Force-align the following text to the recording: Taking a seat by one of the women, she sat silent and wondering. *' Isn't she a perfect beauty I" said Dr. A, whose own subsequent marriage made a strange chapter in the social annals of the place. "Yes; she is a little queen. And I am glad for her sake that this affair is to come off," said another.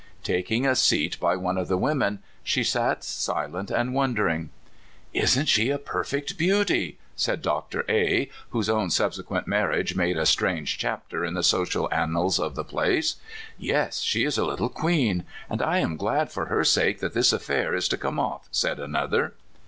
Taking 0.23 0.65
a 0.65 0.75
seat 0.75 1.19
by 1.19 1.35
one 1.35 1.59
of 1.59 1.67
the 1.67 1.77
women, 1.77 2.23
she 2.43 2.63
sat 2.63 3.03
silent 3.03 3.69
and 3.69 3.93
wondering. 3.93 4.49
*' 4.83 4.87
Isn't 5.13 5.45
she 5.45 5.69
a 5.69 5.77
perfect 5.77 6.39
beauty 6.39 6.97
I" 6.97 6.97
said 7.15 7.43
Dr. 7.43 7.85
A, 7.87 8.27
whose 8.49 8.67
own 8.67 8.89
subsequent 8.89 9.45
marriage 9.45 9.93
made 9.95 10.17
a 10.17 10.25
strange 10.25 10.79
chapter 10.79 11.23
in 11.23 11.35
the 11.35 11.43
social 11.43 11.87
annals 11.93 12.39
of 12.39 12.55
the 12.55 12.63
place. 12.65 13.17
"Yes; 13.59 13.99
she 14.01 14.23
is 14.23 14.39
a 14.39 14.43
little 14.43 14.69
queen. 14.69 15.23
And 15.51 15.61
I 15.61 15.77
am 15.77 15.97
glad 15.97 16.31
for 16.31 16.45
her 16.47 16.63
sake 16.63 16.99
that 17.01 17.13
this 17.13 17.31
affair 17.31 17.75
is 17.75 17.87
to 17.89 17.95
come 17.97 18.19
off," 18.19 18.47
said 18.49 18.79
another. 18.79 19.35